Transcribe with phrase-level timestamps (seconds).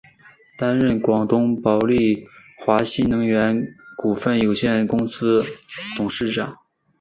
[0.57, 5.43] 担任广东宝丽华新能源股份有限公司
[5.95, 6.57] 董事长。